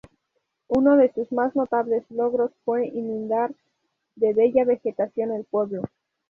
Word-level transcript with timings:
Uno 0.67 0.97
de 0.97 1.13
sus 1.13 1.31
más 1.31 1.55
notables 1.55 2.03
logros 2.09 2.51
fue 2.65 2.87
"inundar" 2.87 3.53
de 4.15 4.33
bella 4.33 4.65
vegetación 4.65 5.31
el 5.31 5.43
pueblo. 5.45 5.83